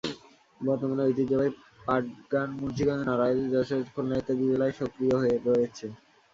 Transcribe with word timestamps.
বর্তমানে 0.61 1.01
ঐতিহ্যবাহী 1.05 1.51
পটগান 1.79 2.49
মুন্সিগঞ্জ, 2.59 3.01
নড়াইল, 3.07 3.39
যশোর, 3.53 3.81
খুলনা 3.93 4.15
ইত্যাদি 4.19 4.43
জেলায় 4.51 4.73
সক্রিয় 4.79 5.15
রয়েছে। 5.47 5.85